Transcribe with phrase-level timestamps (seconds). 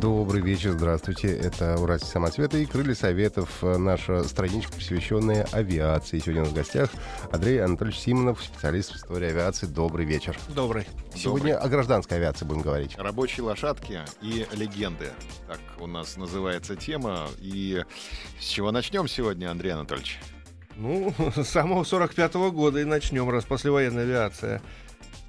[0.00, 1.36] Добрый вечер, здравствуйте.
[1.36, 3.62] Это «Уральские самоцветы» и «Крылья Советов».
[3.62, 6.18] Наша страничка, посвященная авиации.
[6.18, 6.90] Сегодня у нас в гостях
[7.30, 9.66] Андрей Анатольевич Симонов, специалист в истории авиации.
[9.66, 10.38] Добрый вечер.
[10.48, 10.86] Добрый.
[11.14, 11.66] Сегодня Добрый.
[11.66, 12.96] о гражданской авиации будем говорить.
[12.96, 15.10] Рабочие лошадки и легенды.
[15.46, 17.26] Так у нас называется тема.
[17.38, 17.84] И
[18.40, 20.18] с чего начнем сегодня, Андрей Анатольевич?
[20.76, 24.62] Ну, с самого 45 года и начнем, раз послевоенная авиация.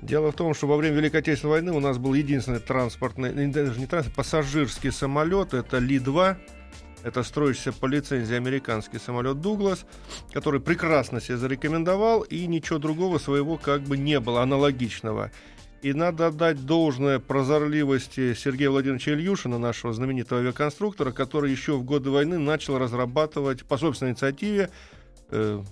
[0.02, 3.80] Дело в том, что во время Великой Отечественной войны у нас был единственный транспортный, даже
[3.80, 6.38] не транспортный, пассажирский самолет, это Ли-2,
[7.04, 9.86] это строящийся по лицензии американский самолет Дуглас,
[10.32, 15.32] который прекрасно себя зарекомендовал, и ничего другого своего как бы не было, аналогичного.
[15.82, 22.10] И надо отдать должное прозорливости Сергея Владимировича Ильюшина, нашего знаменитого авиаконструктора, который еще в годы
[22.10, 24.70] войны начал разрабатывать по собственной инициативе
[25.30, 25.64] э,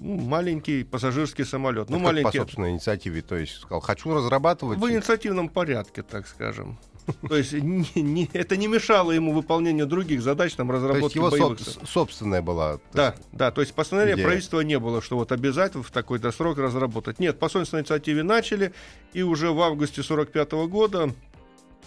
[0.00, 1.90] маленький пассажирский самолет.
[1.90, 2.24] Ну, маленький.
[2.24, 4.78] по собственной инициативе, то есть сказал, хочу разрабатывать.
[4.78, 6.78] В инициативном порядке, так скажем.
[7.28, 11.16] То есть не- не- это не мешало ему выполнению других задач, там, То есть разработки
[11.18, 11.60] его боевых...
[11.60, 12.80] соб- собственная была.
[12.92, 14.26] Да, да, то есть постановления Идея.
[14.26, 17.20] правительства не было, что вот обязательно в такой-то срок разработать.
[17.20, 18.72] Нет, по собственной инициативе начали,
[19.12, 21.14] и уже в августе 45 года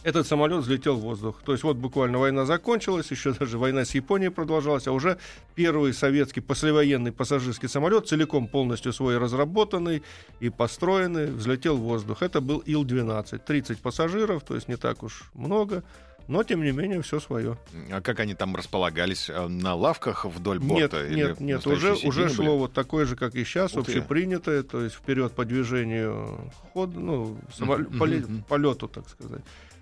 [0.03, 1.42] этот самолет взлетел в воздух.
[1.45, 5.17] То есть вот буквально война закончилась, еще даже война с Японией продолжалась, а уже
[5.56, 10.03] первый советский послевоенный пассажирский самолет, целиком полностью свой разработанный
[10.39, 12.22] и построенный, взлетел в воздух.
[12.22, 13.41] Это был Ил-12.
[13.45, 15.83] 30 пассажиров, то есть не так уж много,
[16.30, 17.58] но тем не менее все свое.
[17.91, 19.30] А как они там располагались?
[19.30, 21.06] э, На лавках вдоль Нет, борта?
[21.08, 22.58] или нет, нет, уже, уже шло были?
[22.59, 27.38] вот такое же, как и сейчас, Ух общепринятое, то есть вперед по движению ход, ну,
[27.59, 28.44] поле- мгм.
[28.47, 29.41] полету, так сказать.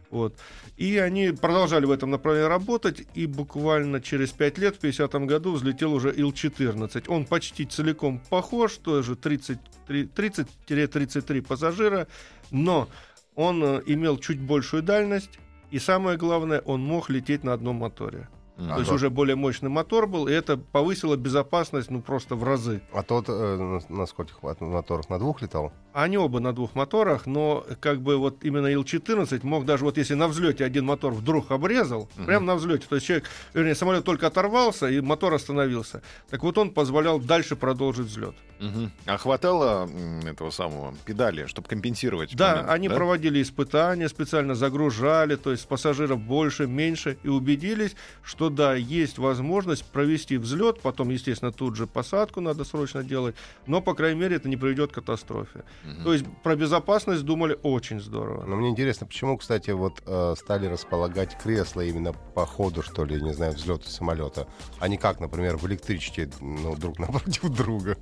[0.10, 0.36] Вот.
[0.78, 5.54] И они продолжали в этом направлении работать, и буквально через 5 лет, в 50 году,
[5.54, 7.06] взлетел уже Ил-14.
[7.08, 12.08] Он почти целиком похож, тоже 30 30-33 пассажира,
[12.52, 12.88] но
[13.36, 15.40] он э, имел чуть большую дальность,
[15.72, 18.28] и самое главное, он мог лететь на одном моторе.
[18.58, 18.70] Мгм.
[18.70, 22.82] То есть уже более мощный мотор был, и это повысило безопасность, ну, просто в разы.
[22.92, 25.10] А тот э, на- скольких моторах?
[25.10, 25.72] На двух летал?
[25.98, 30.14] Они оба на двух моторах, но как бы вот именно Ил-14 мог даже вот если
[30.14, 32.26] на взлете один мотор вдруг обрезал, Мгм.
[32.28, 33.26] прямо на взлете, то есть человек,
[33.56, 36.04] вернее, самолет только оторвался, и мотор остановился.
[36.30, 38.36] Так вот он позволял дальше продолжить взлет.
[38.60, 38.92] Мгм.
[39.06, 39.90] А хватало
[40.24, 42.36] этого самого педали, чтобы компенсировать?
[42.36, 42.96] Да, момент, они да?
[42.96, 49.84] проводили испытания, специально загружали, то есть пассажиров больше, меньше, и убедились, что да, есть возможность
[49.86, 54.48] провести взлет, потом, естественно, тут же посадку надо срочно делать, но, по крайней мере, это
[54.48, 55.64] не приведет к катастрофе.
[55.88, 56.04] Мгм.
[56.04, 58.46] То есть про безопасность думали очень здорово.
[58.46, 63.22] Но мне интересно, почему, кстати, вот э, стали располагать кресла именно по ходу, что ли,
[63.22, 64.48] не знаю, взлета самолета,
[64.80, 67.98] а не как, например, в электричке, ну, друг напротив друга.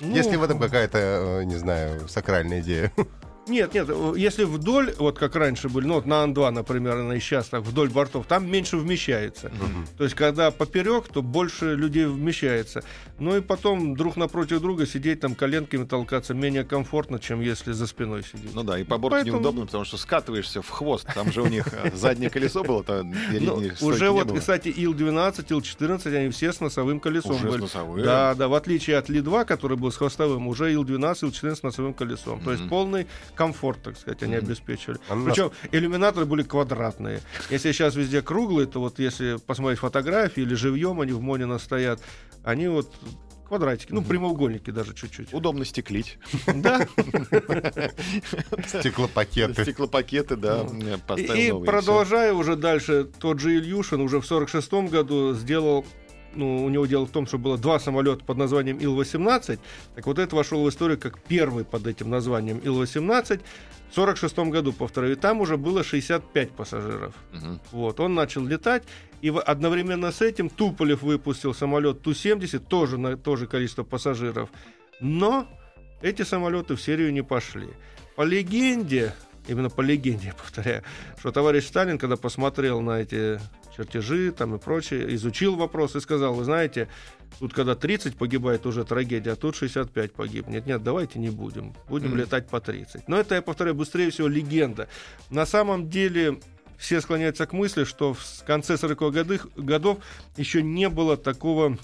[0.00, 2.92] Ну, Если в этом какая-то, э, не знаю, сакральная идея.
[3.48, 7.16] Нет, нет, э, если вдоль, вот как раньше были, ну вот на Ан-2, например, она
[7.16, 9.50] и сейчас так, вдоль бортов, там меньше вмещается.
[9.98, 12.84] То есть, когда поперек, то больше людей вмещается.
[13.18, 17.86] Ну и потом друг напротив друга сидеть там коленками толкаться менее комфортно, чем если за
[17.88, 18.54] спиной сидеть.
[18.54, 21.06] Ну да, и по борту Поэтому- неудобно, потому что скатываешься в хвост.
[21.12, 26.16] Там же у них э, заднее колесо было, то Ну, уже вот, кстати, Ил-12, Ил-14,
[26.16, 27.60] они все с носовым колесом были.
[28.04, 31.94] Да, да, в отличие от Ли-2, который был с хвостовым, уже Ил-12, Ил-14 с носовым
[31.94, 32.40] колесом.
[32.40, 34.98] То есть полный комфорт, так сказать, они обеспечивали.
[35.08, 37.20] А Причем иллюминаторы были квадратные.
[37.50, 42.00] Если сейчас везде круглые, то вот если посмотреть фотографии или живьем они в Монина стоят,
[42.44, 42.94] они вот
[43.52, 45.34] квадратики, ну, прямоугольники даже чуть-чуть.
[45.34, 46.18] Удобно стеклить.
[46.54, 46.86] Да,
[48.66, 49.62] Стеклопакеты.
[49.62, 51.16] Стеклопакеты, да, Ну.
[51.18, 55.84] И, продолжая уже дальше, тот же Ильюшин уже в 46 году сделал
[56.34, 59.58] ну, у него дело в том, что было два самолета под названием Ил-18.
[59.94, 63.40] Так вот это вошел в историю как первый под этим названием Ил-18.
[63.90, 67.14] В 46 году, повторяю, и там уже было 65 пассажиров.
[67.32, 67.60] Мгм.
[67.72, 68.84] Вот, он начал летать,
[69.20, 74.48] и одновременно с этим Туполев выпустил самолет Ту-70, тоже на то же количество пассажиров.
[75.00, 75.46] Но
[76.00, 77.68] эти самолеты в серию не пошли.
[78.16, 79.14] По легенде,
[79.46, 80.82] именно по легенде, я повторяю,
[81.18, 83.38] что товарищ Сталин, когда посмотрел на эти
[83.76, 86.88] чертежи там и прочее, изучил вопрос и сказал, вы знаете,
[87.38, 90.48] тут когда 30 погибает уже трагедия, а тут 65 погиб.
[90.48, 91.74] Нет, нет, давайте не будем.
[91.88, 92.18] Будем Мгм.
[92.18, 93.08] летать по 30.
[93.08, 94.88] Но это, я повторяю, быстрее всего легенда.
[95.30, 96.38] На самом деле
[96.78, 99.98] все склоняются к мысли, что в конце 40-х годых- годов
[100.36, 101.78] еще не было такого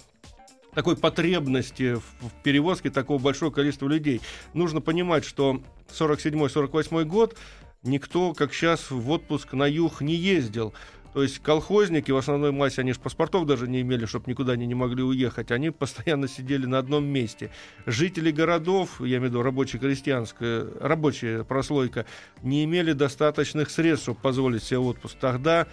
[0.74, 4.20] такой потребности в в перевозке такого большого количества людей.
[4.54, 7.36] Нужно понимать, что 47-48 год
[7.82, 10.74] никто, как сейчас, в отпуск на юг не ездил.
[11.12, 14.66] То есть колхозники в основной массе, они же паспортов даже не имели, чтобы никуда они
[14.66, 15.50] не могли уехать.
[15.50, 17.50] Они постоянно сидели на одном месте.
[17.86, 22.06] Жители городов, я имею в виду рабоче-крестьянская, рабочая прослойка,
[22.42, 25.16] не имели достаточных средств, чтобы позволить себе отпуск.
[25.18, 25.66] Тогда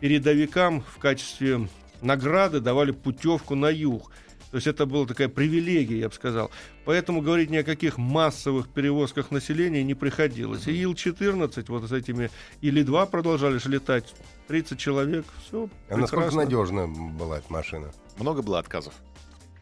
[0.00, 1.68] передовикам в качестве
[2.02, 4.10] награды давали путевку на юг.
[4.56, 6.50] То есть это была такая привилегия, я бы сказал.
[6.86, 10.66] Поэтому говорить ни о каких массовых перевозках населения не приходилось.
[10.66, 12.30] И Ил-14 вот с этими
[12.62, 14.14] Или-2 продолжали летать.
[14.48, 17.92] 30 человек, все А насколько надежна была эта машина?
[18.18, 18.94] Много было отказов?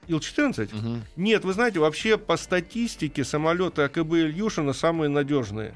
[0.07, 0.73] Ил-14?
[0.73, 1.03] Мгм.
[1.17, 5.75] Нет, вы знаете, вообще по статистике самолеты АКБ Ильюшина самые надежные.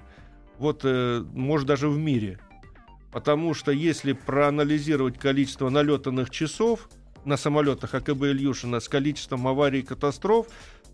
[0.60, 2.38] Вот, э, может, даже в мире.
[3.10, 6.88] Потому что если проанализировать количество налетанных часов
[7.24, 10.46] на самолетах АКБ Ильюшина с количеством аварий и катастроф,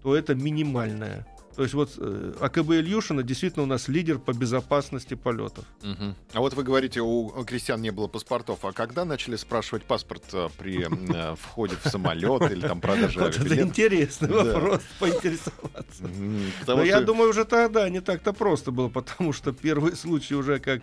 [0.02, 1.26] то это минимальное.
[1.56, 5.64] То есть вот э, АКБ Ильюшина действительно у нас лидер по безопасности полетов.
[5.82, 6.16] Мгм.
[6.32, 8.64] А вот вы говорите, у крестьян не было паспортов.
[8.64, 13.38] А когда начали спрашивать паспорт э, при э, входе в самолет или там продаже Вот
[13.38, 16.04] это интересный вопрос, поинтересоваться.
[16.66, 20.82] Но я думаю, уже тогда не так-то просто было, потому что первые случаи уже как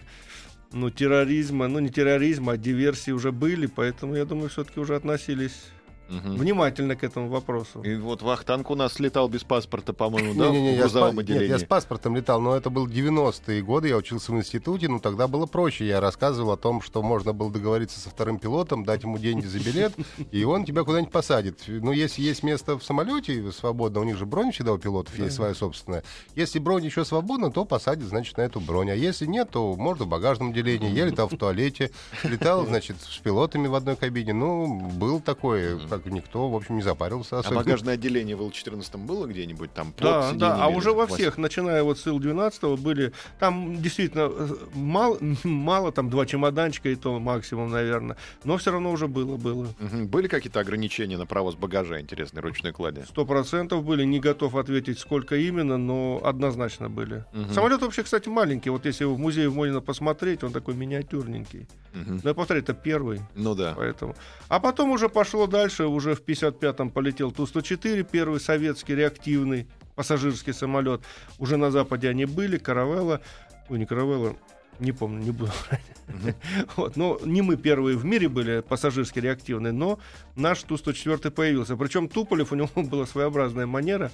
[0.74, 5.68] ну, терроризма, ну не терроризма, а диверсии уже были, поэтому я думаю, все-таки уже относились
[6.12, 6.36] Мгм.
[6.36, 7.82] внимательно к этому вопросу.
[7.82, 11.30] И вот Вахтанг у нас летал без паспорта, по-моему, да, я, с грузовом па- нет,
[11.32, 11.48] отделении.
[11.50, 15.28] я с паспортом летал, но это был 90-е годы, я учился в институте, ну тогда
[15.28, 15.88] было проще.
[15.88, 19.60] Я рассказывал о том, что можно было договориться со вторым пилотом, дать ему деньги за
[19.60, 19.94] билет,
[20.32, 21.60] и он тебя куда-нибудь посадит.
[21.68, 25.36] Ну, если есть место в самолете свободно, у них же бронь всегда у пилотов есть
[25.36, 26.04] своя собственная.
[26.36, 28.92] Если бронь еще свободна, то посадят, значит, на эту бронь.
[28.92, 30.92] А если нет, то можно в багажном отделении.
[30.92, 31.92] Я летал в туалете,
[32.24, 34.34] летал, значит, с пилотами в одной кабине.
[34.34, 37.60] Ну, был такой, как никто, в общем, не запарился А особенно.
[37.64, 39.94] багажное отделение в Ил-14 было где-нибудь там?
[39.98, 45.18] Да, да, а уже во всех, начиная вот с Ил-12 были, там действительно э, мало,
[45.44, 49.68] мало, там два чемоданчика и то максимум, наверное, но все равно уже было, было.
[49.80, 53.04] Были какие-то ограничения на провоз багажа, интересной ручной клади?
[53.08, 57.26] Сто процентов были, не готов ответить, сколько именно, но однозначно были.
[57.34, 57.54] Мгм.
[57.54, 58.70] Самолет вообще, кстати, маленький.
[58.70, 61.68] Вот если его в музее Монина посмотреть, он такой миниатюрненький.
[61.94, 62.22] Мгм.
[62.24, 63.22] Но я повторяю, это первый.
[63.36, 63.74] Ну да.
[63.76, 64.16] Поэтому.
[64.48, 65.86] А потом уже пошло дальше.
[65.92, 71.02] Уже в 55-м полетел Ту-104, первый советский реактивный пассажирский самолет.
[71.38, 72.58] Уже на Западе они были.
[72.58, 73.22] Каравелла.
[73.70, 74.36] Ой, не Каравелла.
[74.80, 76.36] Не помню, не буду врать.
[76.76, 80.00] Вот, но не мы первые в мире были пассажирски реактивные, но
[80.36, 81.78] наш Ту-104 появился.
[81.78, 84.12] Причем Туполев, у него была своеобразная манера.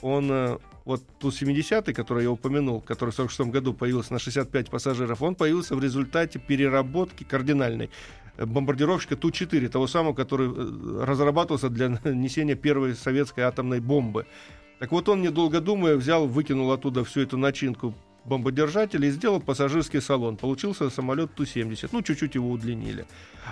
[0.00, 5.20] Он, э, вот Ту-70, который я упомянул, который в 46 году появился на 65 пассажиров,
[5.20, 7.90] он появился в результате переработки кардинальной
[8.46, 14.26] бомбардировщика Ту-4, того самого, который э, разрабатывался для нанесения первой советской атомной бомбы.
[14.78, 17.94] Так вот он, недолго думая, взял, выкинул оттуда всю эту начинку
[18.24, 20.36] бомбодержателя и сделал пассажирский салон.
[20.36, 21.88] Получился самолет Ту-70.
[21.92, 23.06] Ну, чуть-чуть его удлинили.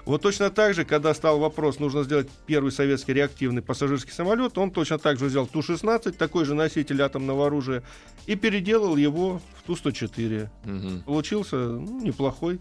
[0.05, 4.71] Вот точно так же, когда стал вопрос, нужно сделать первый советский реактивный пассажирский самолет, он
[4.71, 7.83] точно так же взял Ту-16, такой же носитель атомного оружия,
[8.27, 10.49] и переделал его в Ту-104.
[10.65, 11.03] Мгм.
[11.03, 12.61] Получился ну, неплохой,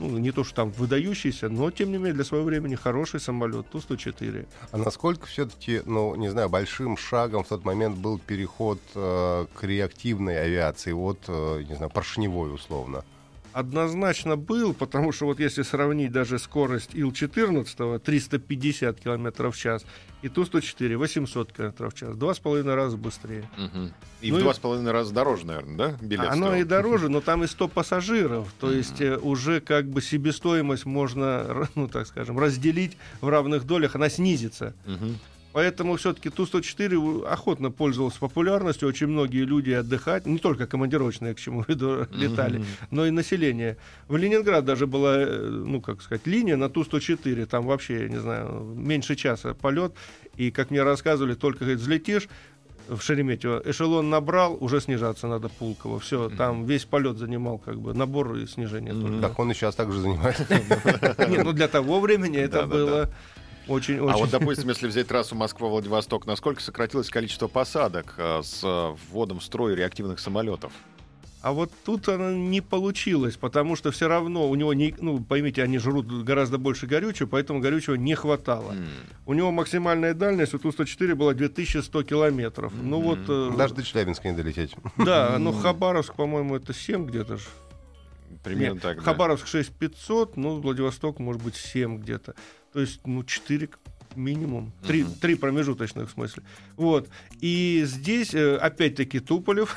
[0.00, 3.68] ну, не то что там выдающийся, но, тем не менее, для своего времени хороший самолет
[3.70, 4.46] Ту-104.
[4.72, 9.62] А насколько все-таки, ну, не знаю, большим шагом в тот момент был переход э, к
[9.62, 13.04] реактивной авиации от, э, не знаю, поршневой условно?
[13.52, 19.84] Однозначно был, потому что вот если сравнить даже скорость Ил-14 350 км в час
[20.22, 23.48] и Ту-104 800 км в час, два с половиной раза быстрее.
[23.56, 23.92] Мгм.
[24.20, 25.96] И Ну в два с половиной раза дороже, наверное, да?
[26.00, 26.60] Билет Оно стоил?
[26.62, 28.52] и дороже, но там и 100 пассажиров.
[28.60, 33.96] То есть э, уже как бы себестоимость можно, ну так скажем, разделить в равных долях,
[33.96, 34.74] она снизится.
[34.86, 35.18] Мгм.
[35.52, 38.88] Поэтому все-таки Ту-104 у- охотно пользовался популярностью.
[38.88, 42.66] Очень многие люди отдыхать, не только командировочные, к чему веду, летали, Мгм.
[42.92, 43.76] но и население.
[44.06, 47.46] В Ленинград даже была, э, ну как сказать, линия на Ту-104.
[47.46, 49.92] Там вообще, я не знаю, меньше часа полет.
[50.36, 52.28] И, как мне рассказывали, только говорит, взлетишь,
[52.88, 53.62] в Шереметьево.
[53.64, 56.00] Эшелон набрал, уже снижаться надо Пулково.
[56.00, 58.92] Все, там весь полет занимал как бы набор и снижение.
[58.94, 59.02] Мгм.
[59.06, 59.22] только.
[59.28, 60.44] Так он и сейчас так же занимается.
[61.28, 63.08] Не, ну для того времени это было
[63.70, 64.18] очень, А очень.
[64.18, 69.44] вот, допустим, если взять трассу Москва-Владивосток, насколько сократилось количество посадок э, с э, вводом в
[69.44, 70.72] строй реактивных самолетов?
[71.42, 75.62] А вот тут оно не получилось, потому что все равно у него, не, ну, поймите,
[75.62, 78.72] они жрут гораздо больше горючего, поэтому горючего не хватало.
[78.72, 78.86] М.
[79.24, 82.74] У него максимальная дальность у Ту-104 была 2100 километров.
[82.74, 84.74] Ну вот, Даже до Челябинска не долететь.
[84.98, 87.44] да, ну Хабаровск, по-моему, это 7 где-то же.
[88.44, 89.02] Примерно Нет, так, да.
[89.02, 92.34] Хабаровск 6500, ну, Владивосток, может быть, 7 где-то.
[92.72, 93.68] То есть, ну, 4,
[94.16, 94.72] минимум.
[94.86, 95.14] Три, Мгм.
[95.20, 96.42] три промежуточных в смысле.
[96.76, 97.08] Вот.
[97.40, 99.76] И здесь, э, опять-таки, Туполев,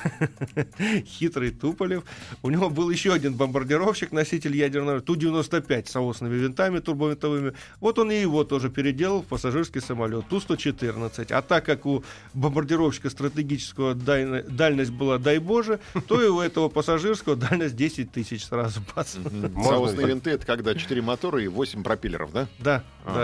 [1.05, 2.03] хитрый Туполев,
[2.41, 7.53] у него был еще один бомбардировщик, носитель ядерного, Ту-95 с соосными винтами турбовинтовыми.
[7.79, 11.31] Вот он и его тоже переделал в пассажирский самолет Ту-114.
[11.31, 16.69] А так как у бомбардировщика стратегического дально- дальность была, дай боже, то и у этого
[16.69, 18.81] пассажирского дальность 10 тысяч сразу.
[18.95, 19.13] бац.
[19.13, 20.07] Так?
[20.07, 22.47] винты это когда 4 мотора и 8 пропеллеров, да?
[22.59, 22.83] Да,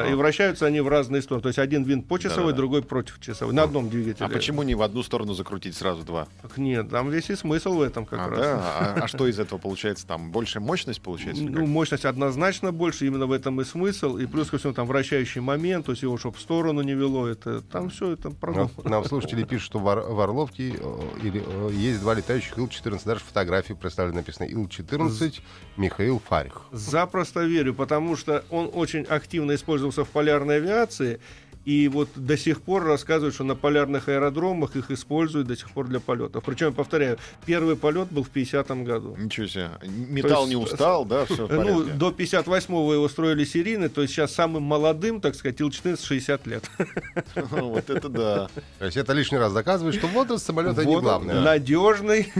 [0.09, 1.41] и вращаются они в разные стороны.
[1.41, 2.57] То есть один винт по часовой, Да-да-да.
[2.57, 3.53] другой против часовой.
[3.53, 4.25] На одном двигателе.
[4.25, 6.27] А почему не в одну сторону закрутить сразу два?
[6.41, 8.39] Так нет, там весь и смысл в этом как а, раз.
[8.39, 8.59] да?
[8.59, 10.05] А, а что из этого получается?
[10.05, 11.43] Там больше мощность получается?
[11.43, 11.67] Ну, как?
[11.67, 14.17] мощность однозначно больше, именно в этом и смысл.
[14.17, 17.27] И плюс ко всему там вращающий момент, то есть его чтобы в сторону не вело,
[17.27, 18.71] это там все это Нам, продумано.
[18.83, 23.01] нам слушатели пишут, что в, Ор- в Орловке э, или, э, есть два летающих Ил-14.
[23.05, 25.39] Даже фотографии представлены, написано Ил-14
[25.77, 26.61] Михаил Фарих.
[26.71, 30.88] Запросто верю, потому что он очень активно использовался в полярной авиации.
[30.89, 31.19] 是。
[31.65, 35.99] И вот до сих пор рассказывают, что на полярных аэродромах их используют до сих пор для
[35.99, 36.43] полетов.
[36.43, 39.15] Причем, я повторяю, первый полет был в 50-м году.
[39.17, 39.69] Ничего себе.
[39.83, 41.25] Металл есть, не устал, да?
[41.25, 46.03] Все Ну, до 58-го его строили серийный, то есть сейчас самым молодым, так сказать, Ил-14
[46.03, 46.63] 60 лет.
[47.59, 48.49] Вот это да.
[48.79, 51.41] То есть это лишний раз доказывает, что возраст самолета не главное.
[51.41, 52.31] Надежный,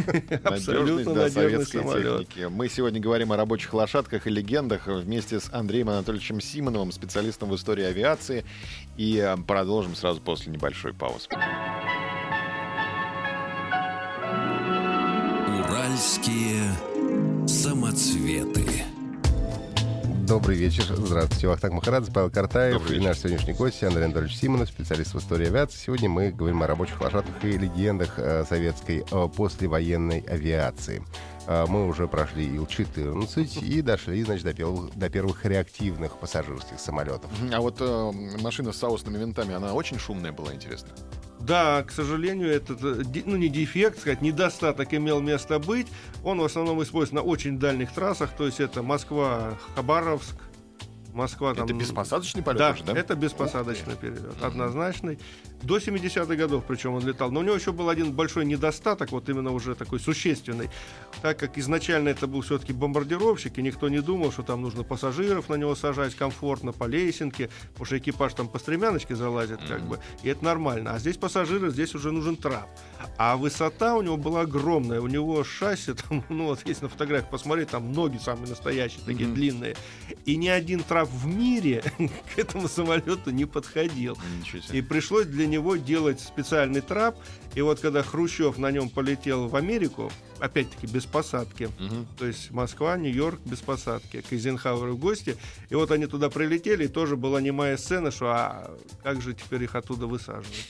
[0.43, 2.29] абсолютно да, надежный самолет.
[2.29, 2.47] техники.
[2.49, 7.55] Мы сегодня говорим о рабочих лошадках и легендах вместе с Андреем Анатольевичем Симоновым, специалистом в
[7.55, 8.45] истории авиации.
[8.97, 11.27] И э, продолжим сразу после небольшой паузы.
[15.59, 16.71] Уральские
[17.47, 18.65] самоцветы.
[20.29, 20.83] Добрый вечер.
[20.95, 21.47] Здравствуйте.
[21.47, 25.79] Вахтанг Махарадзе, Павел Картаев и наш сегодняшний гость Андрей Анатольевич Симонов, специалист в истории авиации.
[25.79, 31.01] Сегодня мы говорим о рабочих лошадках и легендах э, советской э, послевоенной авиации.
[31.49, 37.31] Э, мы уже прошли Ил-14 и дошли, значит, до первых, до первых реактивных пассажирских самолетов.
[37.51, 40.89] А вот э, машина с соусными винтами, она очень шумная была, интересно.
[41.39, 45.87] Да, к сожалению, этот, э, ну не дефект, сказать, недостаток имел место быть.
[46.23, 50.35] Он в основном используется на очень дальних трассах, то есть это Москва, Хабаровск,
[51.19, 51.65] Москва там...
[51.65, 52.93] Это беспосадочный полет Да, уже, да?
[52.93, 55.19] это беспосадочный перелет, однозначный.
[55.61, 57.31] До 70-х годов, причем он летал.
[57.31, 60.69] Но у него еще был один большой недостаток, вот именно уже такой существенный.
[61.21, 65.49] Так как изначально это был все-таки бомбардировщик, и никто не думал, что там нужно пассажиров
[65.49, 69.99] на него сажать комфортно по лесенке, потому что экипаж там по стремяночке залазит, как бы,
[70.23, 70.93] и это нормально.
[70.93, 72.69] А здесь пассажиры, здесь уже нужен трап.
[73.17, 77.29] А высота у него была огромная, у него шасси, там, ну вот если на фотографиях
[77.29, 79.75] посмотреть, там ноги самые настоящие, такие длинные.
[80.25, 81.83] И ни один трап в мире
[82.35, 84.17] к этому самолету не подходил.
[84.71, 87.17] И пришлось для него делать специальный трап.
[87.55, 92.07] И вот когда Хрущев на нем полетел в Америку, опять-таки без посадки, Мгм.
[92.17, 95.37] то есть Москва, Нью-Йорк без посадки, к Эйзенхауэру в гости,
[95.69, 99.63] и вот они туда прилетели, и тоже была немая сцена, что а как же теперь
[99.63, 100.67] их оттуда высаживать?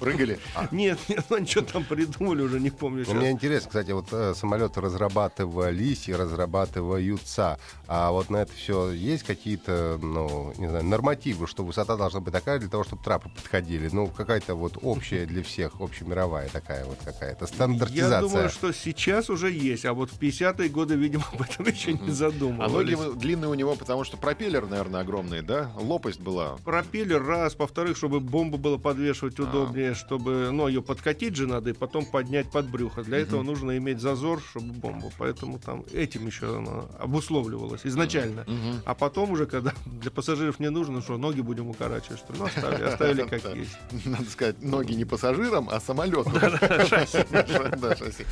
[0.00, 0.38] Прыгали.
[0.70, 3.32] Нет, нет, они что там придумали, уже не помню Ну, Мне сейчас.
[3.34, 7.58] интересно, кстати, вот э, самолеты разрабатывались и разрабатываются.
[7.86, 12.32] А вот на это все есть какие-то, ну, не знаю, нормативы, что высота должна быть
[12.32, 13.88] такая для того, чтобы трапы подходили?
[13.92, 18.14] Ну, какая-то вот общая для всех, общемировая такая вот какая-то стандартизация.
[18.16, 21.92] Я думаю, что сейчас уже есть, а вот в 50-е годы, видимо, об этом еще
[21.92, 22.98] не А задумывались.
[22.98, 25.70] ноги длинные у него, потому что пропеллер, наверное, огромный, да?
[25.76, 26.56] Лопасть была.
[26.64, 29.44] пропеллер раз, во-вторых, чтобы бомбу было подвешивать А.
[29.44, 33.02] удобнее, чтобы, ну, ее подкатить же надо и потом поднять под брюхо.
[33.02, 35.12] Для этого нужно иметь зазор, чтобы бомбу.
[35.18, 38.44] Поэтому там этим еще она обусловливалось изначально.
[38.84, 42.32] А потом уже, когда для пассажиров не нужно, что ноги будем укорачивать, что?
[42.38, 43.76] Ну, оставили, оставили как есть.
[44.04, 46.30] Надо сказать, ноги не пассажирам, а самолету.
[46.34, 48.24] Да, шасси.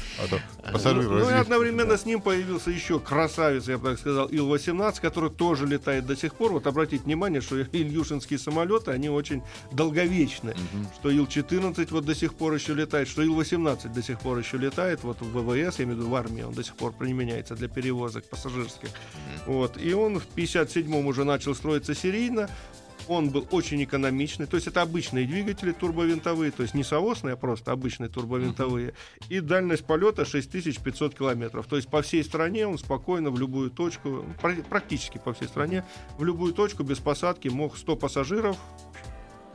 [0.62, 3.98] А то пассажиры Ну, ну и одновременно с ним появился еще красавец, я бы так
[3.98, 6.52] сказал, Ил-18, который тоже летает до сих пор.
[6.52, 10.54] Вот обратите внимание, что ильюшинские самолеты, они очень долговечны.
[10.54, 10.88] Мгм.
[11.00, 15.02] Что Ил-14 вот до сих пор еще летает, что Ил-18 до сих пор еще летает,
[15.02, 17.68] вот в ВВС, я имею в виду в армии, он до сих пор применяется для
[17.68, 18.90] перевозок пассажирских.
[19.46, 19.76] Вот.
[19.76, 22.48] И он в 57-м уже начал строиться серийно.
[23.08, 27.36] Он был очень экономичный, то есть это обычные двигатели турбовинтовые, то есть не соосные, а
[27.36, 28.94] просто обычные турбовинтовые.
[29.28, 31.66] И дальность полета 6500 километров.
[31.66, 35.84] То есть по всей стране он спокойно в любую точку, пра- практически по всей стране,
[36.18, 38.56] в любую точку без посадки мог 100 пассажиров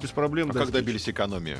[0.01, 0.73] без проблем А как достичь.
[0.75, 1.57] добились экономии?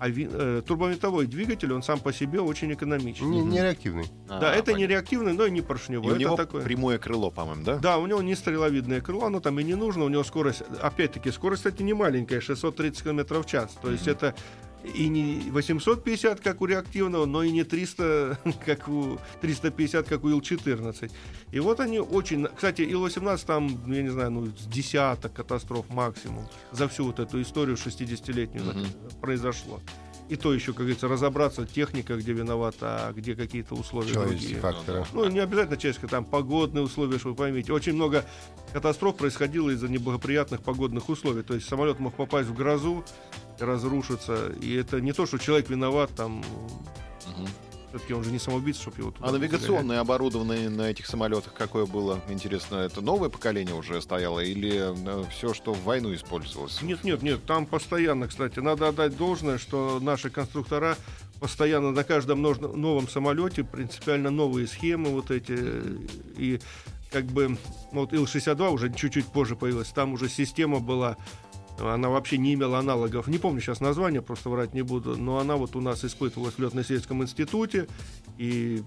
[0.00, 3.26] А ви- э, турбовинтовой двигатель, он сам по себе очень экономичный.
[3.28, 4.04] Не, не реактивный.
[4.28, 4.92] Да, А, это не понятно.
[4.92, 6.06] реактивный, но и не И поршневой.
[6.12, 6.62] у это него такое.
[6.62, 7.76] прямое крыло, по-моему, да?
[7.78, 10.04] Да, у него не стреловидное крыло, оно там и не нужно.
[10.04, 13.76] У него скорость, опять-таки, скорость, кстати, не маленькая, 630 км в час.
[13.82, 14.34] То есть это
[14.84, 20.28] и не 850, как у реактивного, но и не 300, как у 350, как у
[20.30, 21.10] Ил-14.
[21.52, 22.46] И вот они очень...
[22.54, 27.18] Кстати, Ил-18 там, ну, я не знаю, ну, с десяток катастроф максимум за всю вот
[27.18, 28.86] эту историю 60-летнюю Мгм.
[29.20, 29.80] произошло.
[30.28, 34.74] И то еще, как говорится, разобраться, техника где виновата, а где какие-то условия Человеческие другие.
[34.74, 35.06] факторы.
[35.14, 37.72] Ну, не обязательно человеческое, там погодные условия, что вы поймите.
[37.72, 38.26] Очень много
[38.74, 41.42] катастроф происходило из-за неблагоприятных погодных условий.
[41.42, 43.04] То есть самолет мог попасть в грозу,
[43.62, 44.52] разрушиться.
[44.60, 46.38] И это не то, что человек виноват, там
[47.26, 47.46] Мгм.
[47.90, 52.20] все-таки он же не самоубийца, чтобы его А навигационное оборудование на этих самолетах какое было?
[52.28, 54.94] Интересно, это новое поколение уже стояло или
[55.30, 56.82] все, что в войну использовалось?
[56.82, 60.96] Нет, нет, нет, там постоянно, кстати, надо отдать должное, что наши конструктора
[61.40, 65.56] постоянно на каждом новом самолете принципиально новые схемы вот эти
[66.36, 66.60] и
[67.10, 67.56] как бы
[67.92, 71.16] вот Ил-62 уже чуть-чуть позже появилась, там уже система была
[71.80, 73.26] она вообще не имела аналогов.
[73.28, 75.16] Не помню сейчас название, просто врать не буду.
[75.16, 77.88] Но она вот у нас испытывалась в летно-исследовательском институте.
[78.36, 78.82] И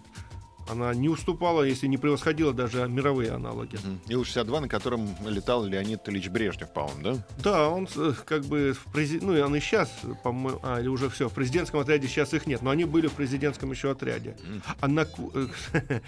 [0.71, 3.77] она не уступала, если не превосходила даже мировые аналоги.
[3.83, 4.01] Мгм.
[4.07, 7.25] Ил-62, на котором летал Леонид Ильич Брежнев, по-моему, да?
[7.43, 9.91] Да, он э, как бы в прези- ну и он и сейчас,
[10.23, 13.13] по-моему, а, или уже все, в президентском отряде сейчас их нет, но они были в
[13.13, 14.35] президентском еще отряде.
[14.79, 15.99] А на, э,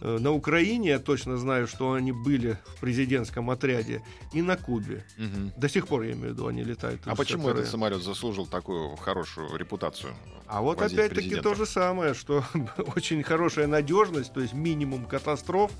[0.18, 5.04] на Украине я точно знаю, что они были в президентском отряде и на Кубе.
[5.16, 5.52] Мгм.
[5.56, 7.00] До сих пор, я имею в виду, они летают.
[7.06, 10.12] А почему этот самолет заслужил такую хорошую репутацию?
[10.48, 12.42] А вот опять-таки то же самое, что
[12.96, 15.70] очень хорошая надежность, то есть минимум катастроф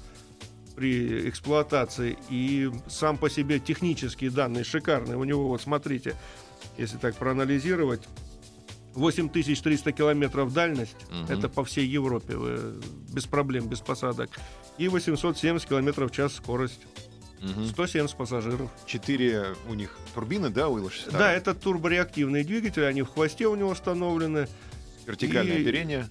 [0.77, 5.17] при эксплуатации и сам по себе технические данные шикарные.
[5.17, 6.15] У него, вот смотрите,
[6.77, 8.07] если так проанализировать,
[8.95, 11.27] 8300 километров дальность, Мгм.
[11.33, 12.81] это по всей Европе, вы-
[13.13, 14.31] без проблем, без посадок,
[14.77, 16.81] и 870 километров в час скорость,
[17.41, 17.67] Мгм.
[17.67, 18.71] 170 пассажиров.
[18.87, 21.13] Четыре у них турбины, да, у Ил-62?
[21.19, 24.49] Да, это турбореактивные двигатели, они в хвосте у него установлены.
[25.07, 26.09] Вертикальное и- оперение.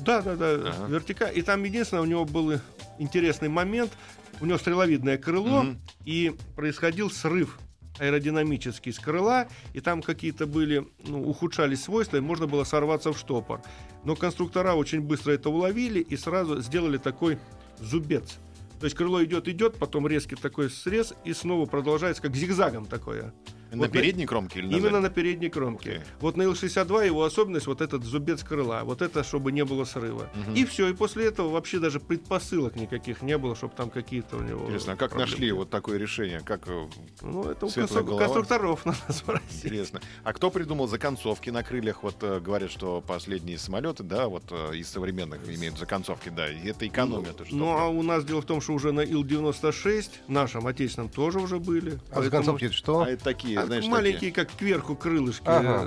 [0.00, 0.86] Да, да, да, Ага.
[0.88, 1.38] вертикаль.
[1.38, 2.54] И там единственное, у него был
[2.98, 3.92] интересный момент.
[4.40, 5.78] У него стреловидное крыло, Мгм.
[6.06, 7.58] и происходил срыв
[7.98, 13.18] аэродинамический с крыла, и там какие-то были, ну, ухудшались свойства, и можно было сорваться в
[13.18, 13.60] штопор.
[14.04, 17.38] Но конструктора очень быстро это уловили и сразу сделали такой
[17.78, 18.38] зубец.
[18.80, 23.34] То есть крыло идет, идет, потом резкий такой срез, и снова продолжается, как зигзагом такое.
[23.70, 25.00] На Вот на- передней кромке или на Именно задней?
[25.02, 25.90] на передней кромке.
[25.90, 26.02] Окей.
[26.20, 28.82] Вот на Ил-62 его особенность вот этот зубец крыла.
[28.84, 30.28] Вот это, чтобы не было срыва.
[30.34, 30.54] Мгм.
[30.54, 30.88] И все.
[30.88, 34.64] И после этого вообще даже предпосылок никаких не было, чтобы там какие-то у него...
[34.66, 36.40] Интересно, а как проблемы нашли вот такое решение?
[36.44, 36.86] Как э,
[37.22, 37.70] Ну, это у
[38.04, 38.18] голова?
[38.18, 39.64] конструкторов надо спросить.
[39.64, 40.00] интересно?
[40.24, 42.02] А кто придумал законцовки на крыльях?
[42.02, 46.68] Вот э, говорят, что последние самолеты, да, вот э, из современных имеют законцовки, да, и
[46.68, 47.32] это экономия.
[47.32, 51.38] что Ну, а у нас дело в том, что уже на Ил-96, нашем отечественном, тоже
[51.38, 51.92] уже были.
[51.92, 53.00] А Поэтому- законцовки это что?
[53.02, 55.80] А это такие, А, знаешь, маленькие, как кверху крылышки Ага, такие.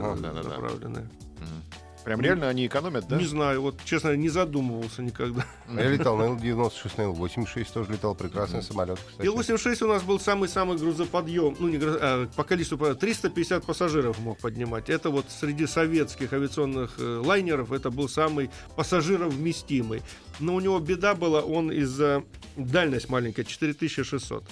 [0.99, 1.63] Мгм.
[2.03, 3.17] Прям реально они экономят, да?
[3.17, 5.45] Не знаю, вот честно, не задумывался никогда.
[5.69, 8.13] А Я летал на Ил-96, на Ил-86 тоже летал.
[8.13, 9.25] Прекрасный самолет, кстати.
[9.25, 14.19] Ил-86 у нас был самый-самый грузоподъем, ну не груз- а, по количеству, по- 350 пассажиров
[14.19, 14.89] мог поднимать.
[14.89, 20.01] Это вот среди советских авиационных э, лайнеров это был самый пассажировместимый.
[20.41, 22.23] Но у него беда была, он из-за
[22.57, 24.43] дальность маленькая, 4600.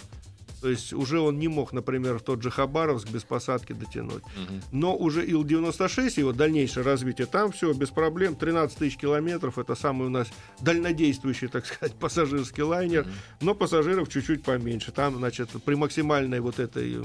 [0.62, 4.24] То есть уже он не мог, например, в тот же Хабаровск без посадки дотянуть.
[4.36, 4.62] Мгм.
[4.72, 10.08] Но уже Ил-96, его дальнейшее развитие, там все без проблем, 13 тысяч километров, это самый
[10.08, 10.28] у нас
[10.60, 13.08] дальнодействующий, так сказать, пассажирский лайнер,
[13.42, 14.92] но пассажиров чуть-чуть поменьше.
[14.92, 16.98] Там, значит, при максимальной вот этой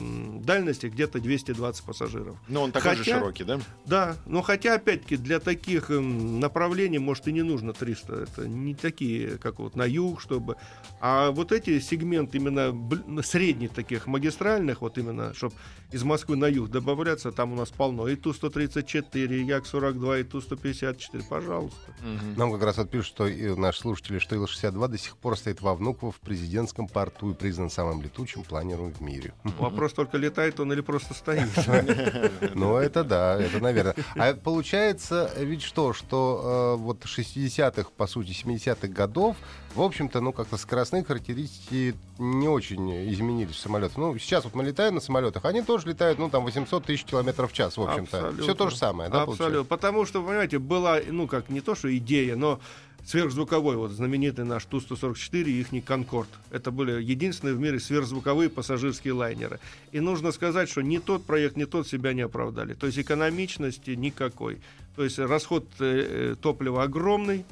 [0.42, 2.36] дальности где-то 220 пассажиров.
[2.48, 3.60] Но он такой же Хотя- широкий, да?
[3.86, 8.14] Да, но хотя, опять-таки, для таких направлений, может, и не нужно 300.
[8.14, 10.56] Это не такие, как вот на юг, чтобы...
[11.00, 15.54] А вот эти сегменты именно бл- средних таких магистральных, вот именно, чтобы
[15.92, 18.08] из Москвы на юг добавляться, там у нас полно.
[18.08, 21.92] И Ту-134, и Як-42, и Ту-154, пожалуйста.
[22.36, 25.74] Нам как раз вот пишут, что наши слушатели, что Ил-62 до сих пор стоит во
[25.74, 29.32] Внуково в президентском порту и признан самым летучим планером в мире.
[29.58, 31.48] Вопрос только летает он или просто стоит.
[32.54, 33.94] Ну, это да, это наверное.
[34.16, 39.36] А получается ведь что, что э, вот 60-х, по сути, 70-х годов,
[39.74, 43.96] в общем-то, ну, как-то скоростные характеристики не очень изменились в самолетах.
[43.98, 47.52] Ну, сейчас вот мы летаем на самолетах, они тоже летают, ну, там, 800 тысяч километров
[47.52, 48.34] в час, в общем-то.
[48.40, 49.44] Все то же самое, да, Абсолютно.
[49.44, 49.68] получается?
[49.68, 52.60] Потому что, понимаете, была, ну, как не то, что идея, но
[53.06, 56.28] сверхзвуковой, вот знаменитый наш Ту-144 и их Конкорд.
[56.50, 59.60] Это были единственные в мире сверхзвуковые пассажирские лайнеры.
[59.92, 62.74] И нужно сказать, что ни тот проект, ни тот себя не оправдали.
[62.74, 64.58] То есть экономичности никакой.
[64.96, 67.44] То есть расход э, э, топлива огромный,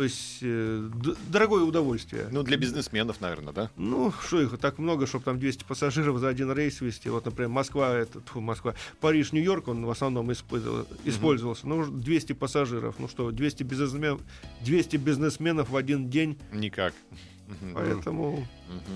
[0.00, 0.88] То есть э,
[1.28, 2.28] дорогое удовольствие.
[2.32, 3.70] Ну, для бизнесменов, наверное, да?
[3.76, 7.10] Ну, что их так много, чтобы там 200 пассажиров за один рейс вести.
[7.10, 11.68] Вот, например, Москва, это, тьфу, Москва, Париж, Нью-Йорк, он в основном использовал- использовался.
[11.68, 12.94] Ну, 200 пассажиров.
[12.98, 14.22] Ну что, 200 бизнесменов,
[14.62, 16.38] 200 бизнесменов в один день.
[16.50, 16.94] Никак.
[17.74, 18.48] Поэтому...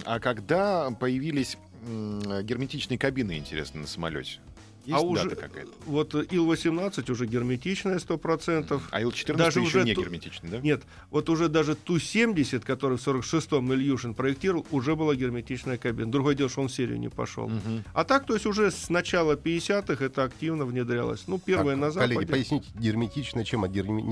[0.07, 4.39] А когда появились герметичные кабины, интересно, на самолете?
[4.85, 5.71] Есть а дата уже какая-то?
[5.87, 8.83] вот Ил-18 уже герметичная 100%.
[8.91, 10.59] А Ил-14 даже еще уже не ту- герметичный, да?
[10.61, 16.11] Нет, вот уже даже Ту-70, который в 46-м Ильюшин проектировал, уже была герметичная кабина.
[16.13, 17.49] Другое дело, что он в серию не пошел.
[17.49, 17.85] Мгм.
[17.95, 21.25] А так, то есть уже с начала 50-х это активно внедрялось.
[21.27, 22.15] Ну, первое Так, на Западе.
[22.15, 24.03] Коллеги, поясните, герметичное чем от, герми-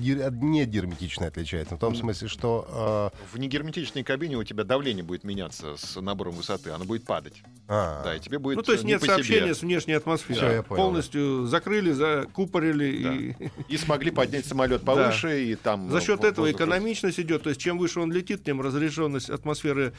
[0.00, 1.76] гер- от негерметичной отличается?
[1.76, 3.12] В том смысле, что...
[3.32, 7.34] В негерметичной кабине у тебя давление будет меняться с набором высоты, оно будет падать.
[7.44, 9.14] э, а, Да, и тебе будет Ну, то есть не нет по себе.
[9.14, 10.17] сообщения с внешней атмосферой.
[10.20, 13.02] Всё, я понял, Полностью закрыли, закупорили.
[13.02, 13.14] Да.
[13.14, 13.50] И...
[13.68, 15.90] И смогли поднять самолет повыше, и там...
[15.90, 17.42] За счет этого воздух экономичность идет.
[17.42, 19.92] То есть чем выше он летит, тем разряженность атмосферы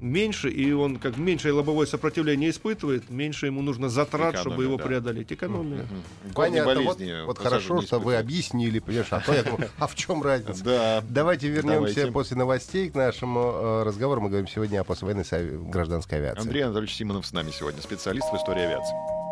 [0.00, 4.76] меньше, и он как меньшее лобовое сопротивление испытывает, меньше ему нужно затрат, чтобы Экономия, его
[4.76, 4.84] да.
[4.84, 5.32] преодолеть.
[5.32, 5.82] Экономия.
[5.82, 6.34] Мгм.
[6.34, 6.74] понятно.
[6.74, 9.94] Вот, болезни вот пассажир хорошо, что вы объяснили, понимаешь, а то я думаю, а в
[9.94, 10.64] чем разница?
[10.64, 11.04] Да.
[11.08, 12.12] Давайте вернемся Давайте.
[12.12, 14.20] после новостей к нашему э, разговору.
[14.20, 15.24] Мы говорим сегодня о послевоенной
[15.70, 16.42] гражданской авиации.
[16.42, 19.23] Андрей Анатольевич Симонов с нами сегодня, специалист в истории авиации.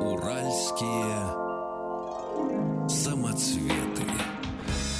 [0.00, 1.16] Уральские
[2.88, 4.02] самоцветы.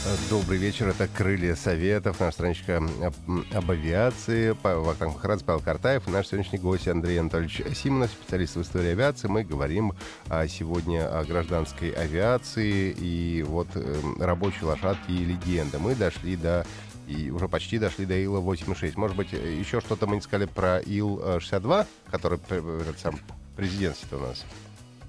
[0.05, 3.15] Э, Добрый вечер, это «Крылья Советов», наша страничка об,
[3.55, 4.57] об авиации.
[4.63, 9.29] Вахтанг Махарадзе, Павел Картаев наш сегодняшний гость Андрей Анатольевич Симонов, специалист в истории авиации.
[9.29, 9.95] Мы говорим
[10.29, 15.79] а, сегодня о гражданской авиации и вот эм, рабочей лошадки и легенды.
[15.79, 16.67] Мы дошли до
[17.09, 18.93] и уже почти дошли до Ила-86.
[18.97, 23.19] Может быть, э, еще что-то мы не сказали про Ил-62, который э, сам
[23.57, 24.45] президентский у нас.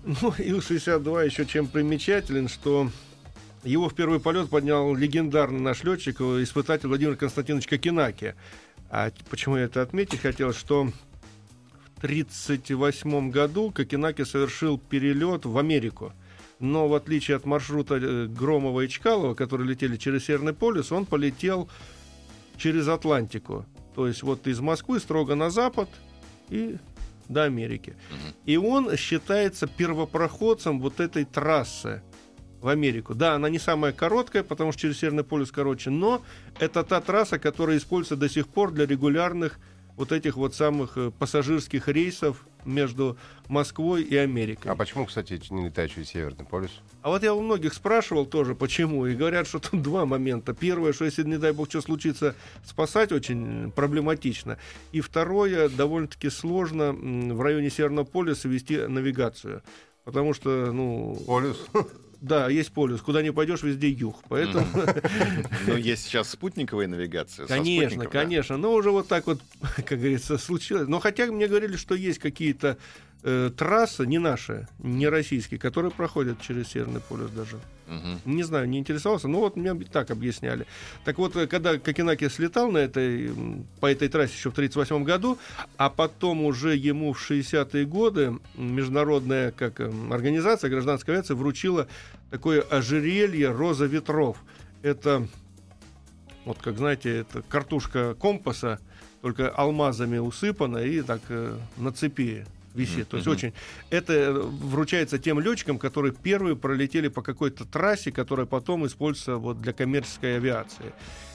[0.04, 2.90] Ну, Ил-62 еще чем примечателен, что
[3.64, 8.36] его в первый полет поднял легендарный наш летчик, э, испытатель Владимир Константинович Кокенаки.
[8.90, 10.86] А почему я это отметить хотел, что
[11.96, 16.12] в 1938 году Кокенаки совершил перелет в Америку.
[16.60, 21.06] Но в отличие от маршрута э, Громова и Чкалова, которые летели через Северный полюс, он
[21.06, 21.70] полетел
[22.58, 23.66] через Атлантику.
[23.96, 25.88] То есть вот из Москвы строго на запад
[26.50, 26.78] и
[27.34, 27.96] до Америки.
[28.46, 32.02] И он считается первопроходцем вот этой трассы
[32.62, 33.14] в Америку.
[33.14, 36.24] Да, она не самая короткая, потому что через Северный полюс короче, но
[36.60, 39.60] это та трасса, которая используется до сих пор для регулярных
[39.96, 44.72] вот этих вот самых э, пассажирских рейсов между Москвой и Америкой.
[44.72, 46.72] А почему, кстати, не летает через Северный полюс?
[47.02, 50.54] А вот я у многих спрашивал тоже, почему, и говорят, что тут два момента.
[50.54, 54.58] Первое, что если, не дай бог, что случится, спасать очень проблематично.
[54.92, 59.62] И второе, довольно-таки сложно в районе Северного полюса вести навигацию.
[60.04, 61.66] Потому что, ну, Полюс.
[62.24, 63.02] Да, есть полюс.
[63.02, 64.16] Куда не пойдешь, везде юг.
[64.30, 64.66] Поэтому,
[65.68, 67.46] Ну, есть сейчас спутниковая навигация.
[67.48, 68.56] конечно, конечно.
[68.56, 69.42] Но уже вот так вот,
[69.76, 70.88] как говорится, случилось.
[70.88, 72.78] Но хотя мне говорили, что есть какие-то
[73.24, 77.60] э, трассы, не наши, не российские, которые проходят через Северный полюс даже.
[77.88, 78.20] Мгм.
[78.26, 80.66] Не знаю, не интересовался, но вот мне так объясняли.
[81.04, 83.32] Так вот, э, когда Кокенаки слетал на этой,
[83.80, 85.38] по этой трассе еще в 1938 году,
[85.78, 91.88] а потом уже ему в 60-е годы международная как, эм, организация гражданской авиации вручила
[92.32, 94.38] такое ожерелье «Роза ветров».
[94.82, 95.28] Это,
[96.46, 98.80] вот как знаете, это картушка компаса,
[99.22, 103.10] только алмазами усыпана и так э, на цепи висит.
[103.10, 103.54] То есть очень...
[103.90, 109.62] Это э, вручается тем летчикам, которые первые пролетели по какой-то трассе, которая потом используется вот
[109.62, 110.94] для коммерческой авиации.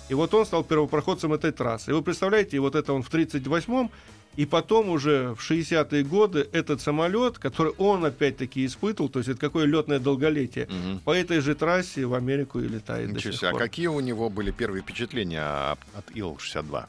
[0.08, 1.90] И вот он стал первопроходцем этой трассы.
[1.90, 3.90] И вы представляете, и вот это он в 38-м,
[4.36, 9.38] и потом уже в 60-е годы этот самолет, который он опять-таки испытывал, то есть это
[9.40, 11.00] какое летное долголетие, Мгм.
[11.00, 13.48] по этой же трассе в Америку и летает Ничего себе.
[13.48, 16.86] А какие у него были первые впечатления от Ил-62?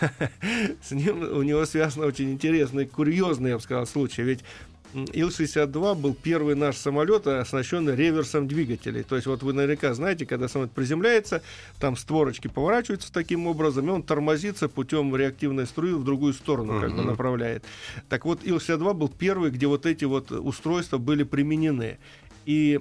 [0.82, 4.22] С ним у него связан очень интересный, курьезный, я бы сказал, случай.
[4.22, 4.40] Ведь
[4.94, 9.02] м, Ил-62 был первый наш самолет, оснащенный реверсом двигателей.
[9.02, 11.42] То есть вот вы наверняка знаете, когда самолет приземляется,
[11.78, 16.94] там створочки поворачиваются таким образом, и он тормозится путем реактивной струи в другую сторону, как
[16.94, 17.64] бы направляет.
[18.08, 21.98] Так вот, Ил-62 был первый, где вот эти вот устройства были применены.
[22.44, 22.80] И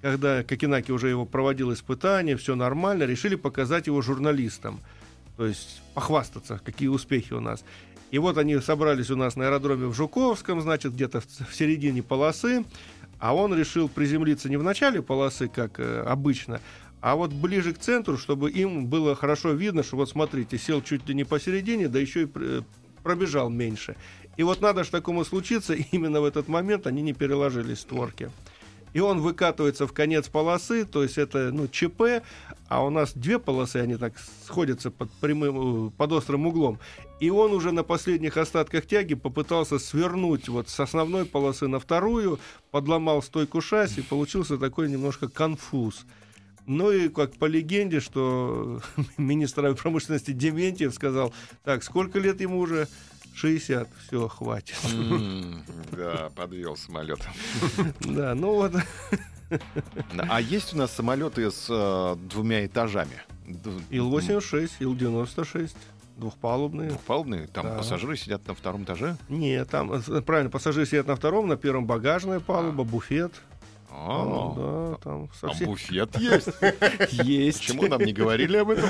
[0.00, 4.80] когда Кокенаки уже его проводил испытания, все нормально, решили показать его журналистам.
[5.36, 7.64] То есть похвастаться, какие успехи у нас.
[8.10, 12.64] И вот они собрались у нас на аэродроме в Жуковском, значит, где-то в, середине полосы.
[13.18, 16.60] А он решил приземлиться не в начале полосы, как э, обычно,
[17.02, 21.08] а вот ближе к центру, чтобы им было хорошо видно, что вот смотрите, сел чуть
[21.08, 22.64] ли не посередине, да еще и пр-
[23.02, 23.96] пробежал меньше.
[24.36, 28.30] И вот надо же такому случиться, именно в этот момент они не переложили створки.
[28.92, 32.22] И он выкатывается в конец полосы, то есть это ну, ЧП,
[32.68, 36.78] а у нас две полосы, они так сходятся под, прямым, э, под острым углом.
[37.20, 42.40] И он уже на последних остатках тяги попытался свернуть вот с основной полосы на вторую,
[42.70, 46.04] подломал стойку шасси, получился такой немножко конфуз.
[46.66, 48.80] Ну и как по легенде, что
[49.16, 51.32] министр промышленности Дементьев сказал,
[51.64, 52.88] так, сколько лет ему уже?
[53.34, 54.76] 60, все, хватит.
[55.92, 57.20] Да, подвел самолет.
[58.00, 58.72] Да, ну вот.
[60.16, 63.20] А есть у нас самолеты с э, двумя этажами?
[63.90, 65.72] Ил-86, Ил-96
[66.16, 66.90] двухпалубные.
[66.90, 67.46] Двухпалубные?
[67.48, 67.76] Там да.
[67.76, 69.16] пассажиры сидят на втором этаже?
[69.28, 72.86] Нет, там, э, правильно, пассажиры сидят на втором, на первом багажная палуба, а.
[72.86, 73.32] буфет.
[73.94, 75.66] А, да, там совсем...
[75.68, 76.48] буфет есть.
[77.12, 77.58] Есть.
[77.58, 78.88] Почему нам не говорили об этом?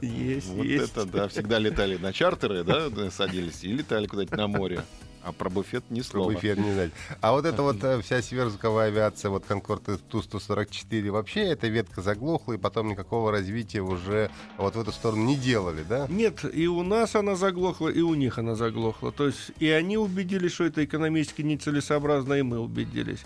[0.00, 0.92] Есть, Вот есть.
[0.92, 4.82] это, да, всегда летали на чартеры, да, садились и летали куда-нибудь на море.
[5.22, 6.28] А про буфет ни слова.
[6.28, 6.92] Про буфет не знать.
[7.20, 12.54] А вот эта вот э, вся сверхзвуковая авиация, вот Конкорд Ту-144, вообще эта ветка заглохла,
[12.54, 16.06] и потом никакого развития уже вот в эту сторону не делали, да?
[16.08, 19.12] Нет, и у нас она заглохла, и у них она заглохла.
[19.12, 23.20] То есть и они убедились, что это экономически нецелесообразно, и мы убедились.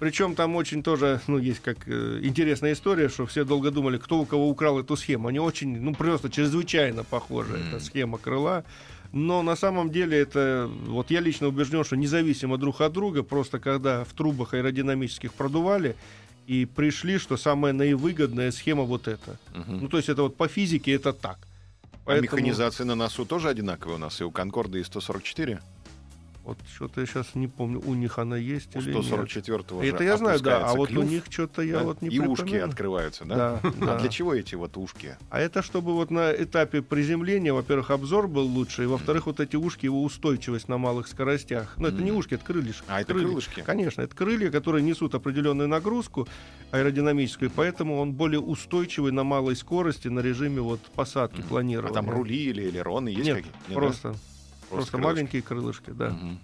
[0.00, 4.20] Причем там очень тоже, ну, есть как э, интересная история, что все долго думали, кто
[4.20, 5.28] у кого украл эту схему.
[5.28, 7.52] Они очень, ну, просто чрезвычайно похожи.
[7.52, 7.68] Mm.
[7.68, 8.64] Это схема крыла.
[9.12, 13.58] Но на самом деле это, вот я лично убежден, что независимо друг от друга, просто
[13.58, 15.94] когда в трубах аэродинамических продували,
[16.46, 19.38] и пришли, что самая наивыгодная схема вот эта.
[19.54, 19.72] Угу.
[19.82, 21.38] Ну, то есть это вот по физике это так.
[22.06, 22.26] Поэтому...
[22.26, 25.60] А механизация на носу тоже одинаковая у нас и у Конкорда, и 144?
[26.44, 30.16] Вот что-то я сейчас не помню, у них она есть у или 144-го Это я
[30.16, 31.84] знаю, да, а вот у них что-то я да?
[31.84, 33.60] вот не И ушки открываются, да?
[33.62, 35.16] Да, А для чего эти вот ушки?
[35.28, 39.56] А это чтобы вот на этапе приземления, во-первых, обзор был лучше, и во-вторых, вот эти
[39.56, 41.74] ушки, его устойчивость на малых скоростях.
[41.76, 42.84] Ну, это не ушки, это крылышки.
[42.88, 43.60] А, это крылышки?
[43.60, 46.26] Конечно, это крылья, которые несут определенную нагрузку
[46.70, 51.92] аэродинамическую, поэтому он более устойчивый на малой скорости на режиме вот посадки, планирования.
[51.92, 53.74] А там рули или элероны есть Нет, какие-то?
[53.74, 54.14] просто
[54.70, 55.06] Просто, крылышки.
[55.06, 56.08] маленькие крылышки, да.
[56.08, 56.38] Угу.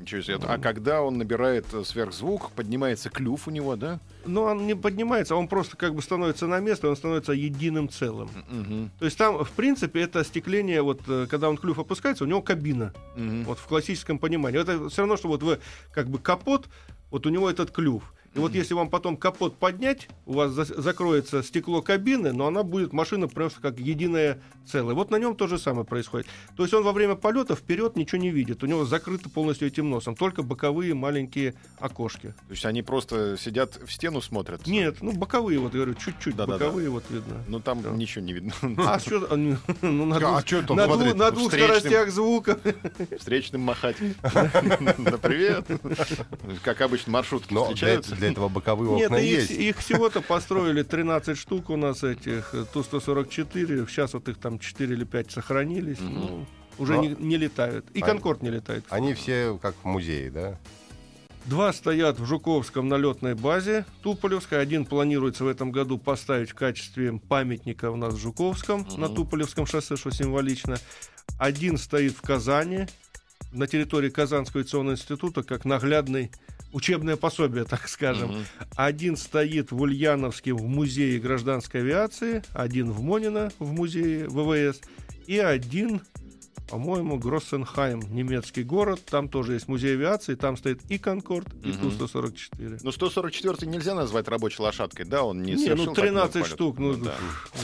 [0.00, 0.38] Ничего себе.
[0.42, 3.98] А когда он набирает э, сверхзвук, поднимается клюв у него, да?
[4.26, 8.28] Ну, он не поднимается, он просто как бы становится на место, он становится единым целым.
[8.28, 8.90] Угу.
[8.98, 12.42] То есть там, в принципе, это остекление, вот э, когда он клюв опускается, у него
[12.42, 12.92] кабина.
[13.16, 13.42] Угу.
[13.44, 14.60] Вот в классическом понимании.
[14.60, 15.58] Это все равно, что вот вы
[15.90, 16.68] как бы капот,
[17.10, 18.12] вот у него этот клюв.
[18.34, 22.62] И вот если вам потом капот поднять, у вас за закроется стекло кабины, но она
[22.62, 24.94] будет, машина просто как единое целое.
[24.94, 26.26] Вот на нем то же самое происходит.
[26.56, 28.62] То есть он во время полета вперед ничего не видит.
[28.62, 30.14] У него закрыто полностью этим носом.
[30.14, 32.34] Только боковые маленькие окошки.
[32.46, 34.66] То есть они просто сидят в стену смотрят?
[34.66, 36.90] Нет, ну боковые, вот говорю, чуть-чуть да, боковые да, да.
[36.90, 37.44] вот видно.
[37.48, 37.90] Ну там да.
[37.90, 38.52] ничего не видно.
[38.88, 39.28] А что?
[39.82, 42.58] Ну, на двух, а что на, двух, на двух скоростях звука.
[43.18, 43.96] Встречным махать.
[44.98, 45.66] Да привет.
[46.62, 49.50] Как обычно маршрутки встречаются для этого боковые окна Нет, есть.
[49.50, 53.88] Их, их всего-то построили 13 штук у нас этих э, Ту-144.
[53.88, 55.98] Сейчас вот их там 4 или 5 сохранились.
[55.98, 56.12] Mm-hmm.
[56.12, 56.46] Ну,
[56.78, 57.02] уже Но...
[57.02, 57.86] не, не летают.
[57.94, 58.84] И Конкорд не летает.
[58.90, 60.58] Они все как в музее, да?
[61.46, 64.60] Два стоят в Жуковском на летной базе Туполевской.
[64.60, 69.00] Один планируется в этом году поставить в качестве памятника у нас в Жуковском mm-hmm.
[69.00, 70.76] на Туполевском шоссе, что символично.
[71.38, 72.86] Один стоит в Казани
[73.52, 76.30] на территории Казанского авиационного института как наглядный
[76.72, 78.30] учебное пособие, так скажем.
[78.30, 78.38] Угу.
[78.76, 84.80] Один стоит в Ульяновске в музее гражданской авиации, один в Монино в музее ВВС
[85.26, 86.00] и один
[86.68, 89.00] по-моему, Гроссенхайм, немецкий город.
[89.04, 91.90] Там тоже есть музей авиации, там стоит и Конкорд, и угу.
[91.90, 92.80] Ту-144.
[92.82, 95.24] Ну, 144 нельзя назвать рабочей лошадкой, да?
[95.24, 97.14] Он не, не ну 13 штук, ну, ну да.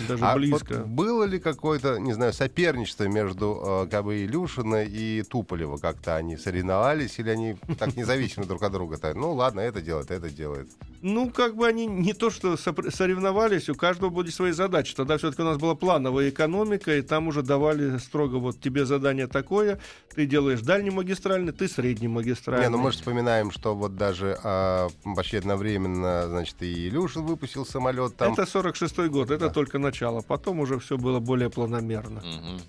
[0.09, 0.79] даже а близко.
[0.79, 5.77] Вот было ли какое-то, не знаю, соперничество между э, как бы Илюшина и Туполева?
[5.77, 8.99] Как-то они соревновались или они так независимы друг от друга?
[9.15, 10.69] Ну, ладно, это делает, это делает.
[11.07, 14.95] Ну, как бы они не то что соревновались, у каждого были свои задачи.
[14.95, 19.27] Тогда все-таки у нас была плановая экономика, и там уже давали строго вот тебе задание
[19.27, 19.79] такое,
[20.15, 22.69] ты делаешь дальний магистральный, ты средний магистральный.
[22.69, 27.67] Не, ну мы же вспоминаем, что вот даже а, почти одновременно, значит, и Илюшин выпустил
[27.67, 28.33] самолет там.
[28.33, 29.53] Это 46-й год, это да.
[29.53, 30.23] только начало.
[30.23, 32.21] Потом уже все было более планомерно.
[32.21, 32.61] Угу.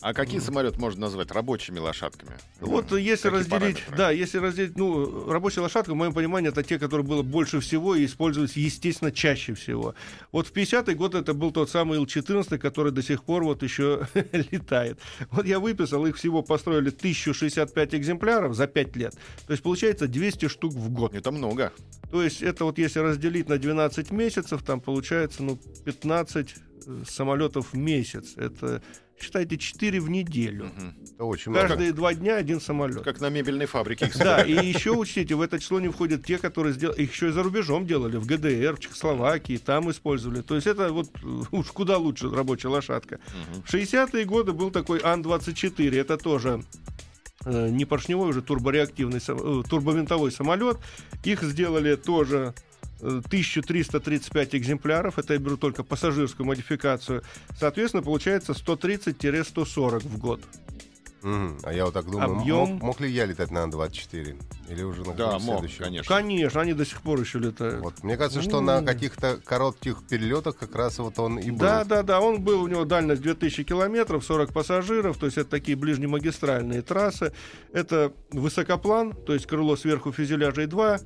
[0.00, 2.32] А какие самолеты можно назвать рабочими лошадками?
[2.60, 3.00] Вот mm.
[3.00, 3.96] если какие разделить, параметры?
[3.96, 7.94] да, если разделить, ну, рабочая лошадка, в моем понимании, это те, которые было больше всего
[7.94, 9.94] и использовались, естественно, чаще всего.
[10.32, 14.06] Вот в 50-й год это был тот самый Ил-14, который до сих пор вот еще
[14.32, 14.98] летает.
[15.30, 19.14] Вот я выписал, их всего построили 1065 экземпляров за 5 лет.
[19.46, 21.14] То есть получается 200 штук в год.
[21.14, 21.72] Это много.
[22.10, 26.54] То есть это вот если разделить на 12 месяцев, там получается, ну, 15
[26.86, 28.34] э, самолетов в месяц.
[28.36, 28.82] Это
[29.20, 30.70] считайте, 4 в неделю.
[31.14, 31.68] Это очень много.
[31.68, 33.02] Каждые два дня один самолет.
[33.02, 34.10] Как на мебельной фабрике.
[34.18, 37.32] Да, и еще учтите, в это число не входят те, которые сделали, их еще и
[37.32, 40.42] за рубежом делали, в ГДР, в Чехословакии, там использовали.
[40.42, 43.20] То есть это вот э, уж куда лучше рабочая лошадка.
[43.64, 46.62] В 60-е годы был такой Ан-24, это тоже
[47.44, 50.78] э, не поршневой, уже турбореактивный, э, турбовинтовой самолет.
[51.24, 52.54] Их сделали тоже
[53.00, 57.22] 1335 экземпляров, это я беру только пассажирскую модификацию.
[57.58, 60.40] Соответственно, получается 130-140 в год.
[61.26, 61.58] Мгм.
[61.64, 62.68] А я вот так думаю, Объем.
[62.68, 64.40] мог, мог ли я летать на Ан-24?
[64.68, 66.14] Или уже на Да, мог, конечно.
[66.14, 67.82] Конечно, они до сих пор еще летают.
[67.82, 68.04] Вот.
[68.04, 71.58] Мне кажется, что на каких-то коротких перелетах как раз вот он и был.
[71.58, 75.50] Да, да, да, он был, у него дальность 2000 километров, 40 пассажиров, то есть это
[75.50, 77.32] такие ближнемагистральные трассы.
[77.72, 81.00] Это высокоплан, то есть крыло сверху фюзеляжа и два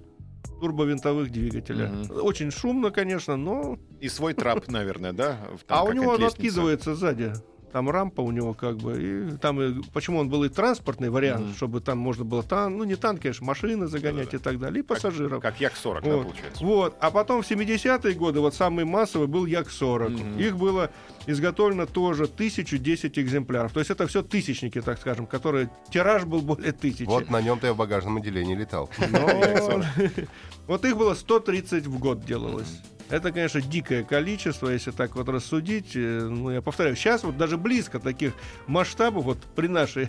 [0.61, 1.89] турбовинтовых двигателя.
[1.89, 2.25] Мгм.
[2.25, 3.79] Очень шумно, конечно, но...
[4.01, 5.39] И свой трап, наверное, да?
[5.69, 7.33] А у него он откидывается сзади.
[7.73, 8.97] Там рампа у него как бы.
[9.01, 11.55] И там и- почему он был и транспортный вариант, Мгм.
[11.55, 14.37] чтобы там можно было тан, ну не танк, конечно, машины загонять Да-да-да.
[14.37, 15.41] и так далее, и пассажиров.
[15.41, 16.23] Как Як-40, да, Вот.
[16.27, 16.65] получается?
[16.65, 16.97] Вот.
[17.01, 20.11] А потом в 70-е годы вот самый массовый был Як-40.
[20.11, 20.39] Мгм.
[20.39, 20.91] Их было
[21.27, 23.73] изготовлено тоже 1010 экземпляров.
[23.73, 27.05] То есть это все тысячники, так скажем, которые тираж был более тысячи.
[27.05, 28.91] Вот на нем-то я в багажном отделении летал.
[29.11, 29.83] Но-
[30.67, 32.81] Вот их было 130 в год делалось.
[33.11, 35.97] Это, конечно, дикое количество, если так вот рассудить.
[35.97, 38.33] Э, Ну, я повторяю, сейчас вот даже близко таких
[38.67, 40.09] масштабов вот при нашей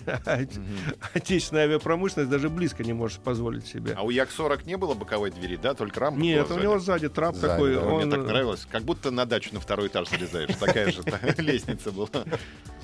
[1.13, 3.93] отечественной авиапромышленности даже близко не может позволить себе.
[3.97, 5.73] А у Як-40 не было боковой двери, да?
[5.73, 7.09] Только рамка Нет, у него сзади.
[7.09, 7.75] трап Сзади, такой.
[7.75, 8.67] да, он, Мне так нравилось.
[8.69, 10.55] Как будто на дачу на второй этаж залезаешь.
[10.59, 11.01] Такая же
[11.37, 12.07] лестница была.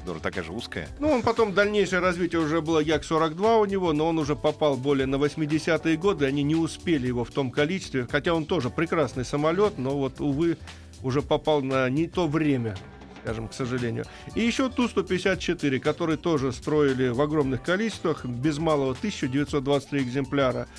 [0.07, 0.87] Здорово, такая же узкая.
[0.99, 5.05] Ну, он потом дальнейшее развитие уже было Як-42 у него, но он уже попал более
[5.05, 9.77] на 80-е годы, они не успели его в том количестве, хотя он тоже прекрасный самолет,
[9.77, 10.57] но вот, увы,
[11.03, 12.77] уже попал на не то время
[13.21, 14.05] скажем, к сожалению.
[14.33, 20.69] И еще Ту-154, который тоже строили в огромных количествах, без малого 1923 экземпляра,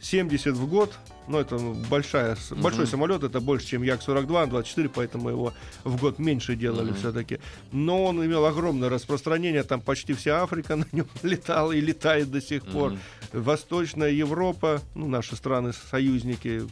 [0.00, 0.92] 70 в год,
[1.32, 1.56] но это
[1.90, 5.52] большая, с- большой самолет, это больше, чем Як-42, Ан-24, поэтому его
[5.84, 6.98] в год меньше делали Мгм.
[6.98, 7.38] все-таки.
[7.72, 12.40] Но он имел огромное распространение, там почти вся Африка на нем летала и летает до
[12.40, 12.90] сих пор.
[12.92, 13.00] Мгм.
[13.32, 16.62] Восточная Европа, ну, наши страны-союзники,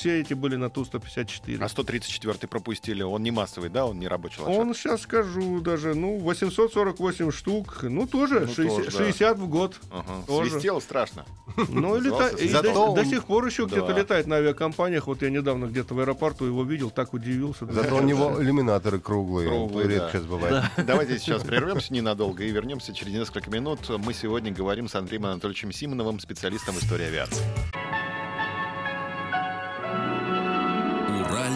[0.00, 1.62] все эти были на Ту-154.
[1.62, 3.02] А 134 пропустили.
[3.02, 3.84] Он не массовый, да?
[3.84, 4.60] Он не рабочий лошадка.
[4.60, 9.04] Он, сейчас скажу, даже, ну, 848 штук, ну, тоже, Ну, 60, тоже, да.
[9.04, 9.76] 60 в год.
[9.90, 10.24] Ага.
[10.26, 10.50] тоже.
[10.50, 11.26] Свистело страшно.
[11.68, 13.98] Ну, и, лета- и Зато до, до он- сих пор еще где-то Да.
[13.98, 15.06] летает на авиакомпаниях.
[15.06, 17.66] Вот я недавно где-то в аэропорту его видел, так удивился.
[17.70, 19.48] Зато у него иллюминаторы круглые.
[19.48, 20.12] Круглые, Редко да.
[20.12, 20.64] сейчас бывает.
[20.86, 23.80] Давайте сейчас прервемся ненадолго и вернемся через несколько минут.
[23.90, 27.44] Мы сегодня говорим с Андреем Анатольевичем Симоновым, специалистом истории авиации.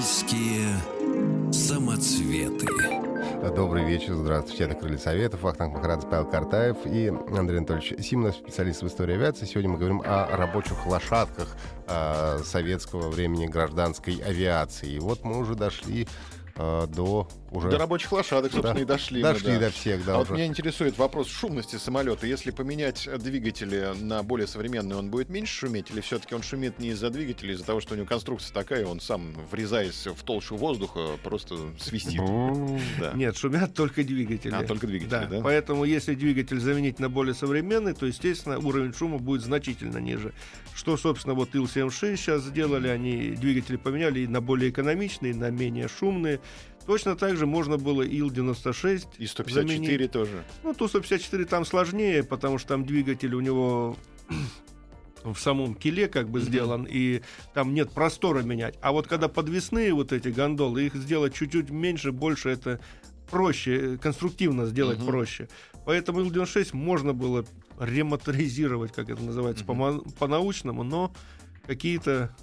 [0.04, 0.68] Уральские
[1.50, 2.66] самоцветы.
[3.56, 4.64] Добрый вечер, здравствуйте.
[4.64, 9.46] Это Крылья Советов, Вахтанг Махарадзе, Павел Картаев и Андрей Анатольевич Симонов, специалист в истории авиации.
[9.46, 14.90] Сегодня мы говорим о рабочих лошадках а, советского времени гражданской авиации.
[14.90, 16.06] И вот мы уже дошли
[16.56, 17.70] а, до уже...
[17.70, 18.80] До рабочих лошадок, собственно, Да.
[18.80, 19.22] и дошли.
[19.22, 19.58] мы, Дошли да.
[19.60, 22.26] до всех, да, а вот меня интересует вопрос шумности самолета.
[22.26, 25.90] Если поменять двигатели на более современные, он будет меньше шуметь?
[25.90, 28.86] Или все-таки он шумит не из-за двигателя, а из-за того, что у него конструкция такая,
[28.86, 32.20] он сам, врезаясь в толщу воздуха, просто свистит?
[33.00, 33.12] Да.
[33.14, 34.52] Нет, шумят только двигатели.
[34.54, 35.40] А, только двигатели, да?
[35.42, 40.32] Поэтому если двигатель заменить на более современный, то, естественно, уровень шума будет значительно ниже.
[40.74, 45.50] Что, собственно, вот Ил-76 сейчас сделали, они двигатели поменяли и на более экономичные, и на
[45.50, 46.40] менее шумные.
[46.86, 50.10] Точно так же можно было Ил-96 И 154 заменить.
[50.12, 50.44] тоже.
[50.62, 53.96] Ну, Ту-154 там сложнее, потому что там двигатель у него
[55.24, 56.48] в самом киле как бы Мгм.
[56.48, 57.22] сделан, и
[57.54, 58.76] там нет простора менять.
[58.82, 62.78] А вот когда подвесные вот эти гондолы, их сделать чуть-чуть меньше, больше, это
[63.30, 65.06] проще, э, конструктивно сделать Мгм.
[65.06, 65.48] проще.
[65.86, 67.44] Поэтому Ил-96 можно было
[67.80, 71.12] ремоторизировать, как это называется, по-мо- по-научному, но
[71.66, 72.36] какие-то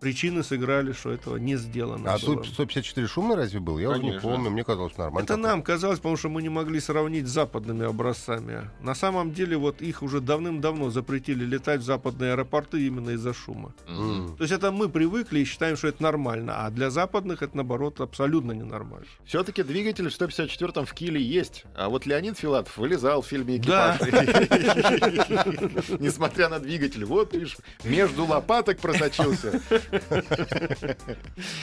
[0.00, 2.12] причины сыграли, что этого не сделано.
[2.12, 2.42] А было.
[2.42, 3.78] Ту-154 шумный разве был?
[3.78, 5.24] Я уже не помню, мне казалось нормально.
[5.24, 8.70] Это нам казалось, потому что мы не могли сравнить с западными образцами.
[8.80, 13.74] На самом деле, вот их уже давным-давно запретили летать в западные аэропорты именно из-за шума.
[13.86, 14.36] М.
[14.36, 18.00] То есть это мы привыкли и считаем, что это нормально, а для западных это, наоборот,
[18.00, 19.06] абсолютно ненормально.
[19.24, 21.64] Все-таки двигатель в 154-м в Киле есть.
[21.74, 23.56] А вот Леонид Филатов вылезал в фильме.
[23.56, 24.00] «Экипаж».
[25.98, 27.04] Несмотря на двигатель.
[27.04, 29.60] Вот, видишь, между лопаток просочился.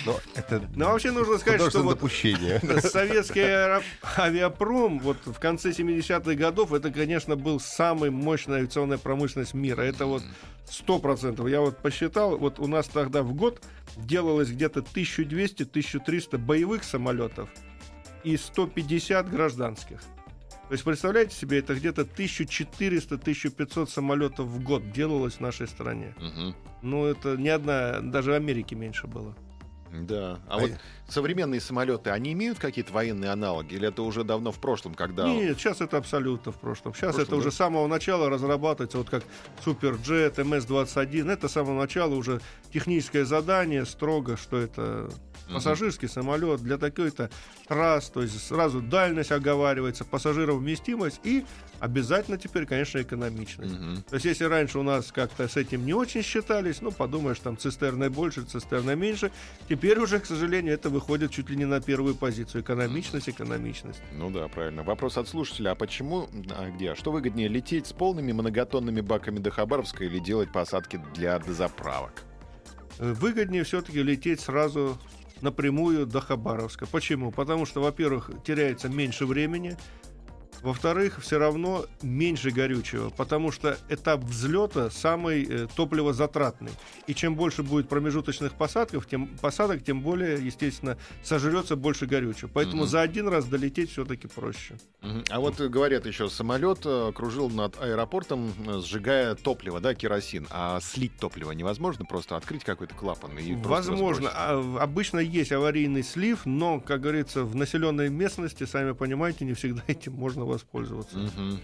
[0.05, 2.59] Но это Но вообще нужно сказать, что вот допущение.
[2.81, 3.81] советский
[4.17, 9.81] авиапром вот в конце 70-х годов это, конечно, был самый мощная авиационная промышленность мира.
[9.81, 10.23] Это вот
[10.69, 11.47] сто процентов.
[11.47, 13.61] Я вот посчитал, вот у нас тогда в год
[13.97, 17.49] делалось где-то 1200-1300 боевых самолетов
[18.23, 20.01] и 150 гражданских.
[20.67, 26.15] То есть, представляете себе, это где-то 1400-1500 самолетов в год делалось в нашей стране.
[26.17, 26.55] Мгм.
[26.81, 29.35] Ну, это ни одна, даже Америки меньше было.
[29.93, 30.39] Да.
[30.47, 30.77] А, А вот я-
[31.07, 33.75] современные самолеты, они имеют какие-то военные аналоги?
[33.75, 35.27] Или это уже давно в прошлом, когда...
[35.27, 36.93] Нет, сейчас это абсолютно в прошлом.
[36.93, 37.37] Сейчас В прошлом, это да?
[37.37, 39.23] уже с самого начала разрабатывается, вот как
[39.63, 41.31] Суперджет, МС-21.
[41.31, 42.41] Это с самого начала уже
[42.71, 45.09] техническое задание, строго, что это
[45.51, 47.29] пассажирский самолет для такой-то
[47.67, 51.45] трасс, то есть сразу дальность оговаривается, пассажировместимость и
[51.79, 53.73] обязательно теперь, конечно, экономичность.
[53.73, 54.03] Мгм.
[54.03, 57.57] То есть, если раньше у нас как-то с этим не очень считались, ну, подумаешь, там
[57.57, 59.31] цистерны больше, цистерны меньше,
[59.69, 62.61] теперь уже, к сожалению, это выходит чуть ли не на первую позицию.
[62.61, 64.01] Экономичность, экономичность.
[64.13, 64.81] Ну да, правильно.
[64.83, 65.71] Вопрос от слушателя.
[65.71, 66.91] А почему, а где?
[66.91, 72.23] А что выгоднее, лететь с полными многотонными баками до Хабаровска или делать посадки для дозаправок?
[72.99, 74.97] Э, Выгоднее все-таки лететь сразу
[75.41, 76.87] напрямую до Хабаровска.
[76.87, 77.31] Почему?
[77.31, 79.77] Потому что, во-первых, теряется меньше времени,
[80.65, 86.71] во-вторых, все равно меньше горючего, потому что этап взлета самый э, топливозатратный.
[87.07, 92.49] И чем больше будет промежуточных посадков, тем, посадок, тем более, естественно, сожрется больше горючего.
[92.53, 92.87] Поэтому Мгм.
[92.87, 94.75] за один раз долететь все-таки проще.
[95.01, 95.23] Мгм.
[95.29, 98.51] А вот э, говорят еще, самолет э, кружил над аэропортом,
[98.81, 100.47] сжигая топливо, да, керосин.
[100.49, 102.05] А слить топливо невозможно?
[102.05, 104.31] Просто открыть какой-то клапан и Возможно.
[104.33, 109.83] А, обычно есть аварийный слив, но, как говорится, в населенной местности, сами понимаете, не всегда
[109.87, 111.17] этим можно воспользоваться.
[111.17, 111.59] Мгм.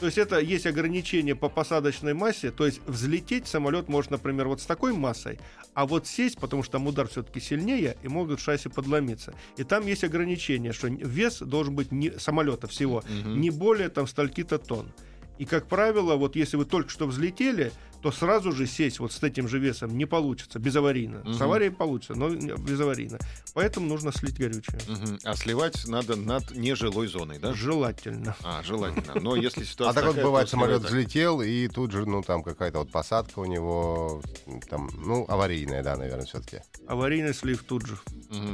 [0.00, 4.60] То есть это есть ограничение по посадочной массе, то есть взлететь самолет может, например, вот
[4.60, 5.40] с такой массой,
[5.74, 9.34] а вот сесть, потому что там удар все-таки сильнее, и могут шасси подломиться.
[9.56, 13.40] И там есть ограничение, что вес должен быть не, самолета всего Мгм.
[13.40, 14.92] не более там стольки-то тонн.
[15.38, 17.72] И, как правило, вот если вы только что взлетели,
[18.02, 21.22] то сразу же сесть вот с этим же весом не получится, безаварийно.
[21.24, 21.42] С Мгм.
[21.42, 23.18] аварией получится, но безаварийно.
[23.54, 24.78] Поэтому нужно слить горючее.
[24.88, 25.18] Мгм.
[25.24, 27.52] А сливать надо над нежилой зоной, да?
[27.54, 28.36] Желательно.
[28.42, 29.20] А, желательно.
[29.20, 32.78] Но если А ситуация так вот бывает, самолет взлетел, и тут же, ну, там какая-то
[32.78, 34.22] вот посадка у него,
[34.68, 36.60] там, ну, аварийная, да, наверное, все-таки.
[36.86, 37.98] Аварийный слив тут же.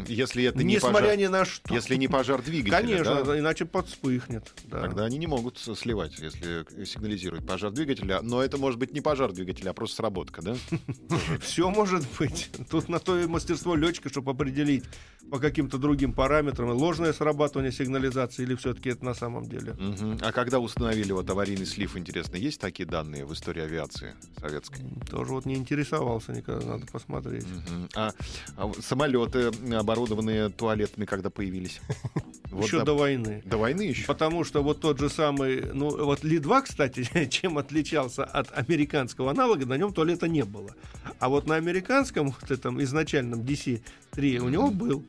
[0.09, 1.75] Если это не Несмотря ни на что.
[1.75, 4.53] если не пожар двигателя, Конечно, иначе подспыхнет.
[4.65, 4.81] Да.
[4.81, 8.21] Тогда они не могут с- сливать, если сигнализирует пожар двигателя.
[8.23, 10.57] Но это может быть не пожар двигателя, а просто сработка, да?
[11.41, 12.51] Все может быть.
[12.71, 14.85] Тут на то и мастерство летчика, чтобы определить
[15.31, 19.75] по каким-то другим параметрам, ложное срабатывание сигнализации или все-таки это на самом деле.
[19.79, 20.19] Мгм.
[20.23, 24.85] А когда установили вот аварийный слив, интересно, есть такие данные в истории авиации советской?
[25.11, 27.47] Тоже вот не интересовался никогда, надо посмотреть.
[27.47, 27.89] Мгм.
[27.95, 28.13] А,
[28.57, 31.81] а самолеты, оборудованные туалетами, когда появились?
[32.51, 33.43] Вот Еще да- до войны.
[33.45, 34.07] До войны еще?
[34.07, 39.67] Потому что вот тот же самый, ну вот Ли-2, кстати, чем отличался от американского аналога,
[39.67, 40.71] на нем туалета не было.
[41.19, 45.05] А вот на американском, вот этом изначальном DC-3 у него был.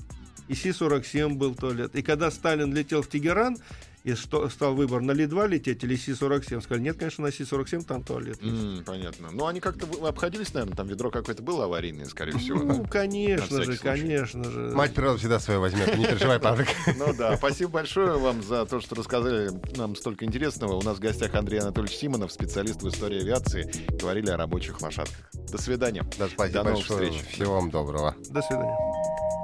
[0.48, 1.96] И Си-47 был туалет.
[1.96, 3.58] И когда Сталин летел в Тегеран,
[4.04, 8.04] и что, стал выбор на Ли-2 лететь или Си-47, сказали, нет, конечно, на Си-47 там
[8.04, 8.64] туалет есть.
[8.64, 9.30] М, понятно.
[9.32, 12.60] Ну, они как-то обходились, наверное, там ведро какое-то было аварийное, скорее всего.
[12.60, 13.80] Ну, конечно же, случай.
[13.82, 14.72] конечно же.
[14.76, 16.68] Мать природа всегда свое возьмет, не переживай, Павлик.
[16.98, 20.74] Ну да, спасибо большое вам за то, что рассказали нам столько интересного.
[20.74, 23.72] У нас в гостях Андрей Анатольевич Симонов, специалист в истории авиации.
[24.00, 25.32] Говорили о рабочих лошадках.
[25.52, 26.04] До свидания.
[26.20, 27.12] Да, спасибо До новых большое.
[27.12, 27.28] встреч.
[27.34, 28.16] Всего вам доброго.
[28.30, 29.35] До свидания.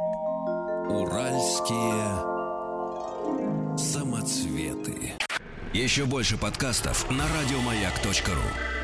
[0.92, 2.04] Уральские
[3.78, 5.14] самоцветы.
[5.72, 8.81] Еще больше подкастов на радиомаяк.ру.